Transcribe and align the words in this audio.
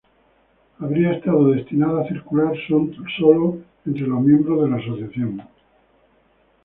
Habría 0.79 1.11
estado 1.13 1.51
destinada 1.51 2.01
a 2.01 2.07
circular 2.07 2.55
sólo 2.67 3.59
entre 3.85 4.07
los 4.07 4.19
miembros 4.19 4.63
de 4.63 4.67
la 4.69 4.77
asociación. 4.77 5.43